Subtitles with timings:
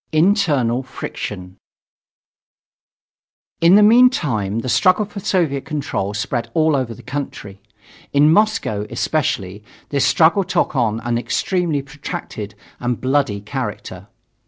[0.13, 1.57] INTERNAL FRICTION
[3.61, 7.61] In the meantime, the struggle for Soviet control spread all over the country.
[8.11, 14.07] In Moscow, especially, this struggle took on an extremely protracted and bloody character.